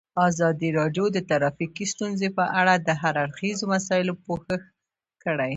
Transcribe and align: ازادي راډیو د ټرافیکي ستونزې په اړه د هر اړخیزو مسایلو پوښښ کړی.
ازادي 0.29 0.69
راډیو 0.79 1.05
د 1.11 1.17
ټرافیکي 1.29 1.85
ستونزې 1.93 2.29
په 2.37 2.45
اړه 2.59 2.73
د 2.77 2.89
هر 3.01 3.13
اړخیزو 3.23 3.65
مسایلو 3.75 4.13
پوښښ 4.25 4.61
کړی. 5.23 5.49